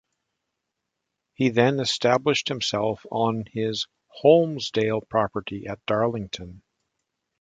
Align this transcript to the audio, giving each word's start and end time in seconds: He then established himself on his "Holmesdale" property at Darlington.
He 1.35 1.49
then 1.49 1.79
established 1.79 2.47
himself 2.47 3.05
on 3.11 3.45
his 3.51 3.85
"Holmesdale" 4.23 5.07
property 5.07 5.67
at 5.67 5.77
Darlington. 5.85 6.63